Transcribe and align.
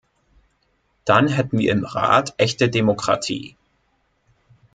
Dann 1.05 1.27
hätten 1.27 1.59
wir 1.59 1.71
im 1.71 1.85
Rat 1.85 2.33
echte 2.37 2.71
Demokratie. 2.71 3.55